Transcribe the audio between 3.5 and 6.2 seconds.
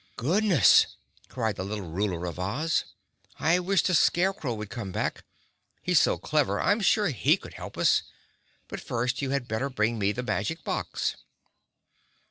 wish the Scarecrow would come back. He's so